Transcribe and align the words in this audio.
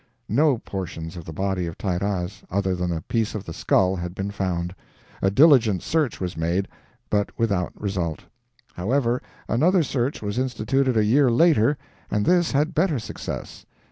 No 0.29 0.57
portions 0.57 1.15
of 1.15 1.25
the 1.25 1.31
body 1.31 1.67
of 1.67 1.77
Tairraz, 1.77 2.41
other 2.49 2.73
than 2.73 2.91
a 2.91 3.01
piece 3.03 3.35
of 3.35 3.43
the 3.45 3.53
skull, 3.53 3.95
had 3.97 4.15
been 4.15 4.31
found. 4.31 4.73
A 5.21 5.29
diligent 5.29 5.83
search 5.83 6.19
was 6.19 6.35
made, 6.35 6.67
but 7.11 7.29
without 7.37 7.79
result. 7.79 8.23
However, 8.73 9.21
another 9.47 9.83
search 9.83 10.19
was 10.23 10.39
instituted 10.39 10.97
a 10.97 11.05
year 11.05 11.29
later, 11.29 11.77
and 12.09 12.25
this 12.25 12.51
had 12.51 12.73
better 12.73 12.97
success. 12.97 13.67